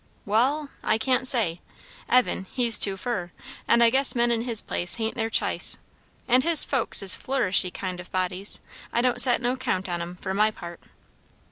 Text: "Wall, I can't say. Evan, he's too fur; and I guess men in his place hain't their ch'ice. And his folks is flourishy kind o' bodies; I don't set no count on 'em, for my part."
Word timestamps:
"Wall, 0.25 0.69
I 0.83 0.97
can't 0.97 1.27
say. 1.27 1.61
Evan, 2.09 2.47
he's 2.55 2.79
too 2.79 2.97
fur; 2.97 3.31
and 3.67 3.83
I 3.83 3.91
guess 3.91 4.15
men 4.15 4.31
in 4.31 4.41
his 4.41 4.63
place 4.63 4.95
hain't 4.95 5.13
their 5.13 5.29
ch'ice. 5.29 5.77
And 6.27 6.43
his 6.43 6.63
folks 6.63 7.03
is 7.03 7.15
flourishy 7.15 7.69
kind 7.69 8.01
o' 8.01 8.05
bodies; 8.05 8.61
I 8.91 9.01
don't 9.01 9.21
set 9.21 9.41
no 9.43 9.55
count 9.55 9.87
on 9.87 10.01
'em, 10.01 10.15
for 10.15 10.33
my 10.33 10.49
part." 10.49 10.79